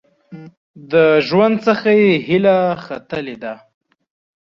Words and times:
د 0.91 0.93
ژوند 1.27 1.55
څخه 1.67 1.89
یې 2.01 2.11
هیله 2.27 2.57
ختلې 2.85 3.35
ده. 3.43 3.53